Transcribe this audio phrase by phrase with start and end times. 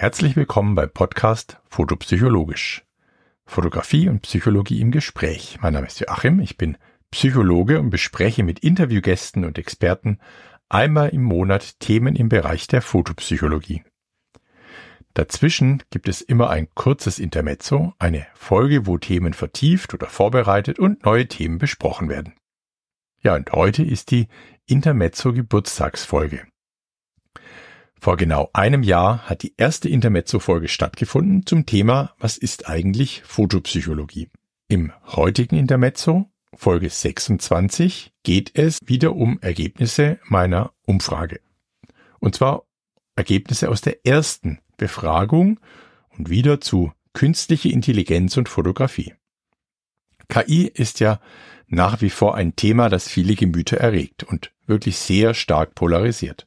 [0.00, 2.84] Herzlich willkommen beim Podcast Fotopsychologisch.
[3.46, 5.58] Fotografie und Psychologie im Gespräch.
[5.60, 6.78] Mein Name ist Joachim, ich bin
[7.10, 10.20] Psychologe und bespreche mit Interviewgästen und Experten
[10.68, 13.82] einmal im Monat Themen im Bereich der Fotopsychologie.
[15.14, 21.04] Dazwischen gibt es immer ein kurzes Intermezzo, eine Folge, wo Themen vertieft oder vorbereitet und
[21.04, 22.34] neue Themen besprochen werden.
[23.20, 24.28] Ja, und heute ist die
[24.64, 26.46] Intermezzo Geburtstagsfolge.
[28.00, 34.28] Vor genau einem Jahr hat die erste Intermezzo-Folge stattgefunden zum Thema Was ist eigentlich Fotopsychologie?
[34.68, 41.40] Im heutigen Intermezzo, Folge 26, geht es wieder um Ergebnisse meiner Umfrage.
[42.20, 42.64] Und zwar
[43.16, 45.58] Ergebnisse aus der ersten Befragung
[46.16, 49.14] und wieder zu künstliche Intelligenz und Fotografie.
[50.28, 51.20] KI ist ja
[51.66, 56.46] nach wie vor ein Thema, das viele Gemüter erregt und wirklich sehr stark polarisiert.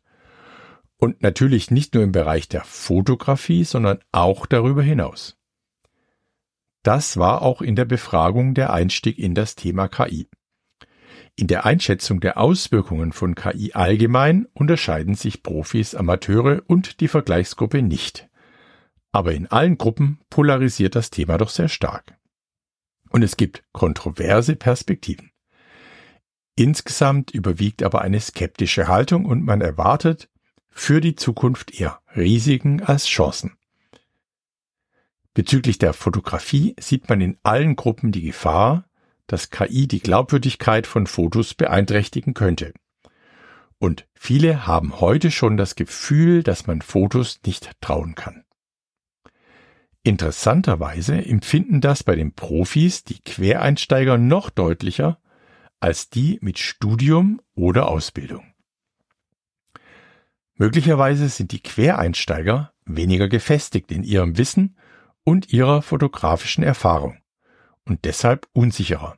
[1.03, 5.35] Und natürlich nicht nur im Bereich der Fotografie, sondern auch darüber hinaus.
[6.83, 10.29] Das war auch in der Befragung der Einstieg in das Thema KI.
[11.35, 17.81] In der Einschätzung der Auswirkungen von KI allgemein unterscheiden sich Profis, Amateure und die Vergleichsgruppe
[17.81, 18.29] nicht.
[19.11, 22.15] Aber in allen Gruppen polarisiert das Thema doch sehr stark.
[23.09, 25.31] Und es gibt kontroverse Perspektiven.
[26.55, 30.29] Insgesamt überwiegt aber eine skeptische Haltung und man erwartet
[30.71, 33.57] für die Zukunft eher Risiken als Chancen.
[35.33, 38.85] Bezüglich der Fotografie sieht man in allen Gruppen die Gefahr,
[39.27, 42.73] dass KI die Glaubwürdigkeit von Fotos beeinträchtigen könnte.
[43.77, 48.43] Und viele haben heute schon das Gefühl, dass man Fotos nicht trauen kann.
[50.03, 55.19] Interessanterweise empfinden das bei den Profis die Quereinsteiger noch deutlicher
[55.79, 58.50] als die mit Studium oder Ausbildung.
[60.61, 64.77] Möglicherweise sind die Quereinsteiger weniger gefestigt in ihrem Wissen
[65.23, 67.17] und ihrer fotografischen Erfahrung
[67.83, 69.17] und deshalb unsicherer.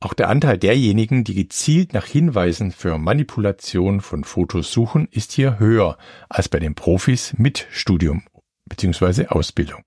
[0.00, 5.60] Auch der Anteil derjenigen, die gezielt nach Hinweisen für Manipulation von Fotos suchen, ist hier
[5.60, 8.24] höher als bei den Profis mit Studium
[8.64, 9.28] bzw.
[9.28, 9.84] Ausbildung.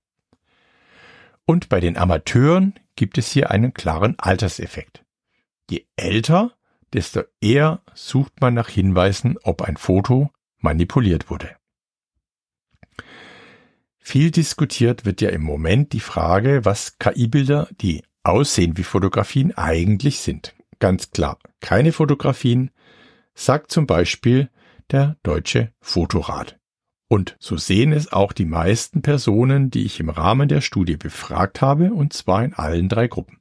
[1.44, 5.04] Und bei den Amateuren gibt es hier einen klaren Alterseffekt.
[5.68, 6.54] Je älter,
[6.94, 11.56] desto eher sucht man nach Hinweisen, ob ein Foto manipuliert wurde.
[13.98, 20.20] Viel diskutiert wird ja im Moment die Frage, was KI-Bilder, die aussehen wie Fotografien, eigentlich
[20.20, 20.54] sind.
[20.78, 22.70] Ganz klar, keine Fotografien,
[23.34, 24.48] sagt zum Beispiel
[24.90, 26.58] der Deutsche Fotorat.
[27.08, 31.60] Und so sehen es auch die meisten Personen, die ich im Rahmen der Studie befragt
[31.60, 33.40] habe, und zwar in allen drei Gruppen.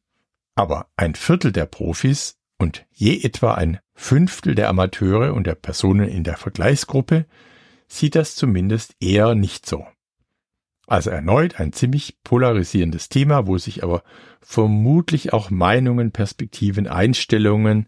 [0.55, 6.07] Aber ein Viertel der Profis und je etwa ein Fünftel der Amateure und der Personen
[6.07, 7.25] in der Vergleichsgruppe
[7.87, 9.87] sieht das zumindest eher nicht so.
[10.85, 14.03] Also erneut ein ziemlich polarisierendes Thema, wo sich aber
[14.39, 17.87] vermutlich auch Meinungen, Perspektiven, Einstellungen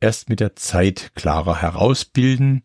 [0.00, 2.64] erst mit der Zeit klarer herausbilden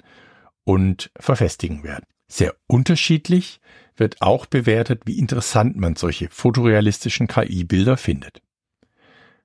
[0.66, 2.06] und verfestigen werden.
[2.28, 3.62] Sehr unterschiedlich
[3.96, 8.42] wird auch bewertet, wie interessant man solche fotorealistischen KI-Bilder findet.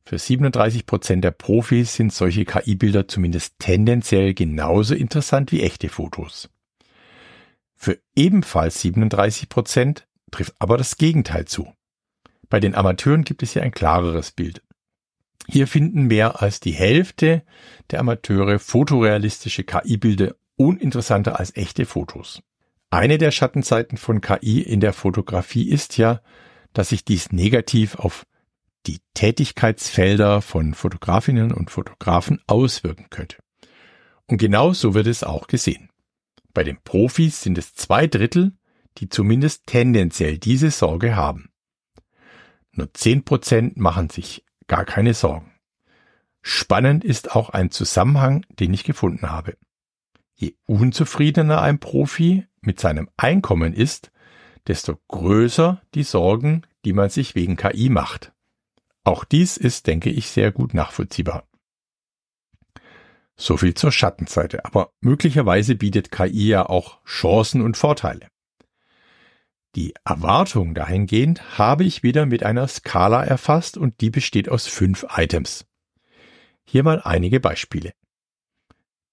[0.09, 6.49] Für 37 Prozent der Profis sind solche KI-Bilder zumindest tendenziell genauso interessant wie echte Fotos.
[7.75, 11.73] Für ebenfalls 37 Prozent trifft aber das Gegenteil zu.
[12.49, 14.63] Bei den Amateuren gibt es hier ein klareres Bild.
[15.49, 17.43] Hier finden mehr als die Hälfte
[17.91, 22.45] der Amateure fotorealistische KI-Bilder uninteressanter als echte Fotos.
[22.91, 26.21] Eine der Schattenseiten von KI in der Fotografie ist ja,
[26.75, 28.25] dass sich dies negativ auf
[28.87, 33.39] die Tätigkeitsfelder von Fotografinnen und Fotografen auswirken könnte.
[34.27, 35.91] Und genau so wird es auch gesehen.
[36.53, 38.53] Bei den Profis sind es zwei Drittel,
[38.99, 41.51] die zumindest tendenziell diese Sorge haben.
[42.73, 45.53] Nur zehn Prozent machen sich gar keine Sorgen.
[46.43, 49.57] Spannend ist auch ein Zusammenhang, den ich gefunden habe.
[50.35, 54.13] Je unzufriedener ein Profi mit seinem Einkommen ist,
[54.67, 58.33] desto größer die Sorgen, die man sich wegen KI macht.
[59.07, 61.49] Auch dies ist, denke ich, sehr gut nachvollziehbar.
[63.37, 68.27] So viel zur Schattenseite, aber möglicherweise bietet KI ja auch Chancen und Vorteile.
[69.77, 75.07] Die Erwartung dahingehend habe ich wieder mit einer Skala erfasst und die besteht aus fünf
[75.17, 75.67] Items.
[76.65, 77.93] Hier mal einige Beispiele.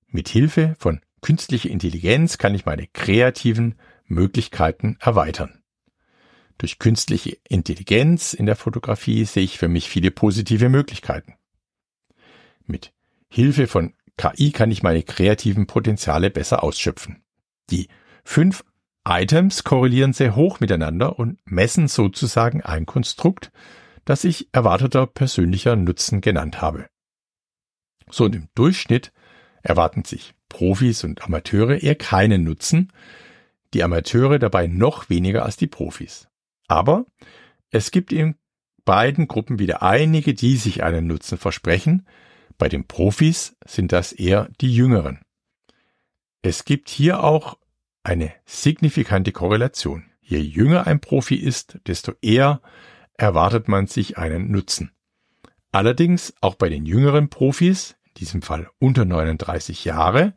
[0.07, 3.75] Mit Hilfe von künstlicher Intelligenz kann ich meine kreativen
[4.05, 5.62] Möglichkeiten erweitern.
[6.57, 11.35] Durch künstliche Intelligenz in der Fotografie sehe ich für mich viele positive Möglichkeiten.
[12.65, 12.93] Mit
[13.29, 17.23] Hilfe von KI kann ich meine kreativen Potenziale besser ausschöpfen.
[17.69, 17.87] Die
[18.23, 18.63] fünf
[19.05, 23.51] Items korrelieren sehr hoch miteinander und messen sozusagen ein Konstrukt,
[24.05, 26.87] das ich erwarteter persönlicher Nutzen genannt habe.
[28.09, 29.11] So und im Durchschnitt
[29.61, 32.93] erwarten sich Profis und Amateure eher keinen Nutzen,
[33.73, 36.27] die Amateure dabei noch weniger als die Profis.
[36.67, 37.05] Aber
[37.69, 38.35] es gibt in
[38.85, 42.07] beiden Gruppen wieder einige, die sich einen Nutzen versprechen.
[42.57, 45.21] Bei den Profis sind das eher die Jüngeren.
[46.41, 47.57] Es gibt hier auch
[48.03, 50.05] eine signifikante Korrelation.
[50.21, 52.61] Je jünger ein Profi ist, desto eher
[53.15, 54.91] erwartet man sich einen Nutzen.
[55.71, 60.33] Allerdings auch bei den jüngeren Profis, in diesem Fall unter 39 Jahre,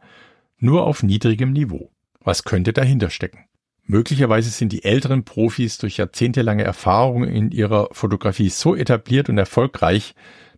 [0.58, 1.90] nur auf niedrigem Niveau.
[2.20, 3.46] Was könnte dahinter stecken?
[3.88, 10.14] Möglicherweise sind die älteren Profis durch jahrzehntelange Erfahrung in ihrer Fotografie so etabliert und erfolgreich,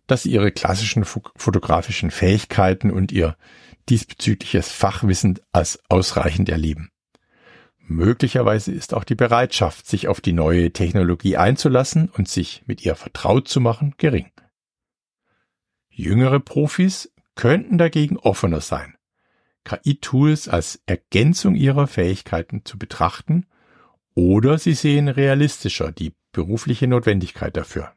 [0.07, 3.37] dass sie ihre klassischen fotografischen Fähigkeiten und ihr
[3.87, 6.89] diesbezügliches Fachwissen als ausreichend erleben.
[7.77, 12.95] Möglicherweise ist auch die Bereitschaft, sich auf die neue Technologie einzulassen und sich mit ihr
[12.95, 14.31] vertraut zu machen, gering.
[15.89, 18.95] Jüngere Profis könnten dagegen offener sein
[19.63, 23.45] KI-Tools als Ergänzung ihrer Fähigkeiten zu betrachten
[24.15, 27.93] oder sie sehen realistischer die berufliche Notwendigkeit dafür.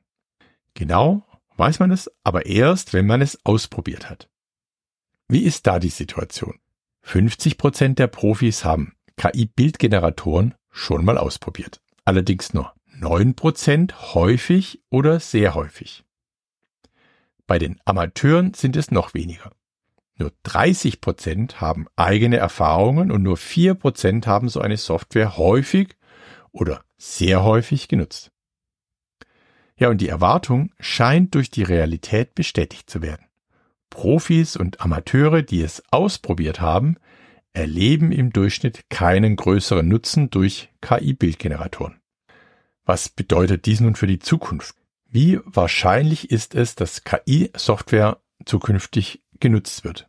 [0.75, 1.27] Genau
[1.57, 4.29] weiß man es aber erst, wenn man es ausprobiert hat.
[5.29, 6.59] Wie ist da die Situation?
[7.03, 11.81] 50 Prozent der Profis haben KI-Bildgeneratoren schon mal ausprobiert.
[12.05, 16.05] Allerdings nur 9 Prozent häufig oder sehr häufig.
[17.47, 19.53] Bei den Amateuren sind es noch weniger.
[20.23, 25.97] Nur 30 Prozent haben eigene Erfahrungen und nur 4 Prozent haben so eine Software häufig
[26.53, 28.31] oder sehr häufig genutzt.
[29.77, 33.27] Ja, und die Erwartung scheint durch die Realität bestätigt zu werden.
[33.91, 36.99] Profis und Amateure, die es ausprobiert haben,
[37.53, 42.01] erleben im Durchschnitt keinen größeren Nutzen durch KI-Bildgeneratoren.
[42.85, 44.77] Was bedeutet dies nun für die Zukunft?
[45.09, 50.09] Wie wahrscheinlich ist es, dass KI-Software zukünftig genutzt wird?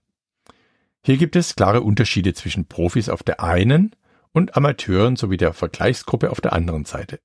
[1.06, 3.94] Hier gibt es klare Unterschiede zwischen Profis auf der einen
[4.32, 7.20] und Amateuren sowie der Vergleichsgruppe auf der anderen Seite.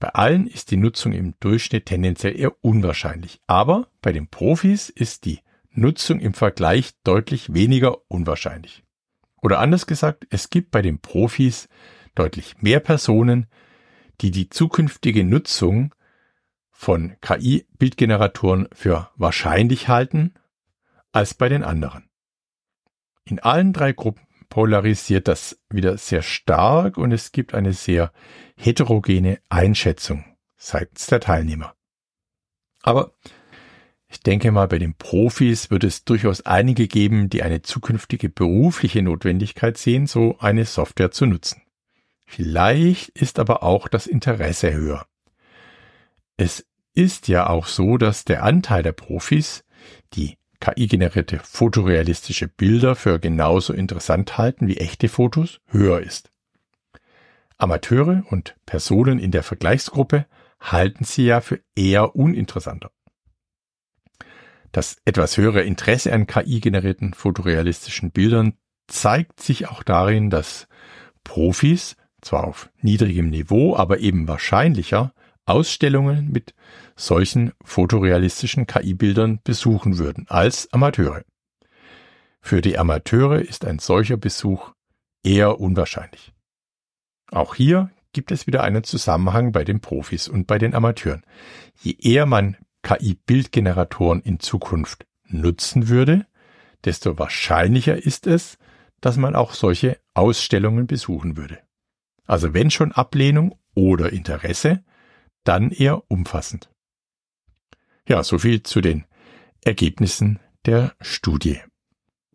[0.00, 5.26] Bei allen ist die Nutzung im Durchschnitt tendenziell eher unwahrscheinlich, aber bei den Profis ist
[5.26, 8.82] die Nutzung im Vergleich deutlich weniger unwahrscheinlich.
[9.40, 11.68] Oder anders gesagt, es gibt bei den Profis
[12.16, 13.46] deutlich mehr Personen,
[14.22, 15.94] die die zukünftige Nutzung
[16.72, 20.34] von KI-Bildgeneratoren für wahrscheinlich halten,
[21.12, 22.09] als bei den anderen.
[23.30, 28.12] In allen drei Gruppen polarisiert das wieder sehr stark und es gibt eine sehr
[28.56, 30.24] heterogene Einschätzung
[30.56, 31.76] seitens der Teilnehmer.
[32.82, 33.12] Aber
[34.08, 39.00] ich denke mal, bei den Profis wird es durchaus einige geben, die eine zukünftige berufliche
[39.00, 41.62] Notwendigkeit sehen, so eine Software zu nutzen.
[42.26, 45.06] Vielleicht ist aber auch das Interesse höher.
[46.36, 49.64] Es ist ja auch so, dass der Anteil der Profis,
[50.14, 56.30] die KI-generierte fotorealistische Bilder für genauso interessant halten wie echte Fotos höher ist.
[57.56, 60.26] Amateure und Personen in der Vergleichsgruppe
[60.60, 62.90] halten sie ja für eher uninteressanter.
[64.72, 68.54] Das etwas höhere Interesse an KI-generierten fotorealistischen Bildern
[68.86, 70.68] zeigt sich auch darin, dass
[71.24, 75.12] Profis, zwar auf niedrigem Niveau, aber eben wahrscheinlicher,
[75.46, 76.54] Ausstellungen mit
[76.96, 81.24] solchen fotorealistischen KI-Bildern besuchen würden als Amateure.
[82.40, 84.72] Für die Amateure ist ein solcher Besuch
[85.22, 86.32] eher unwahrscheinlich.
[87.30, 91.22] Auch hier gibt es wieder einen Zusammenhang bei den Profis und bei den Amateuren.
[91.80, 96.26] Je eher man KI-Bildgeneratoren in Zukunft nutzen würde,
[96.84, 98.58] desto wahrscheinlicher ist es,
[99.00, 101.58] dass man auch solche Ausstellungen besuchen würde.
[102.26, 104.82] Also wenn schon Ablehnung oder Interesse,
[105.44, 106.70] dann eher umfassend.
[108.08, 109.04] Ja, so viel zu den
[109.64, 111.60] Ergebnissen der Studie.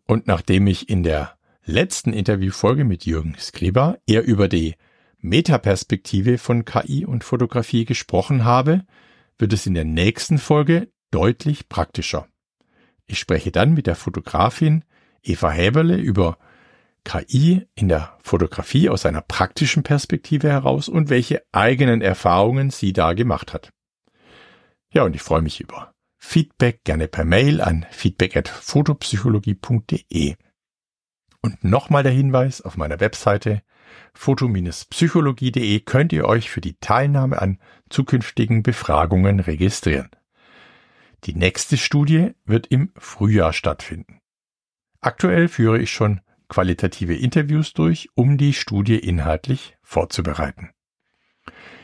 [0.06, 4.76] Und nachdem ich in der letzten Interviewfolge mit Jürgen Skriba eher über die
[5.18, 8.84] Metaperspektive von KI und Fotografie gesprochen habe,
[9.38, 12.28] wird es in der nächsten Folge deutlich praktischer.
[13.06, 14.84] Ich spreche dann mit der Fotografin
[15.22, 16.38] Eva Häberle über
[17.06, 23.12] KI in der Fotografie aus einer praktischen Perspektive heraus und welche eigenen Erfahrungen sie da
[23.12, 23.70] gemacht hat.
[24.92, 30.34] Ja, und ich freue mich über Feedback gerne per Mail an feedback@fotopsychologie.de.
[31.42, 33.62] Und nochmal der Hinweis auf meiner Webseite
[34.14, 40.10] foto-psychologie.de könnt ihr euch für die Teilnahme an zukünftigen Befragungen registrieren.
[41.22, 44.18] Die nächste Studie wird im Frühjahr stattfinden.
[45.00, 50.70] Aktuell führe ich schon qualitative Interviews durch, um die Studie inhaltlich vorzubereiten.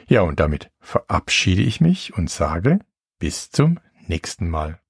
[0.09, 2.81] Ja, und damit verabschiede ich mich und sage
[3.19, 4.81] bis zum nächsten Mal.